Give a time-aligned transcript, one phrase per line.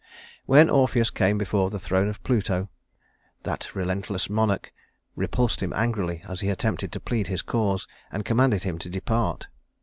[0.47, 2.69] When Orpheus came before the throne of Pluto,
[3.43, 4.73] that relentless monarch
[5.15, 9.47] repulsed him angrily as he attempted to plead his cause, and commanded him to depart.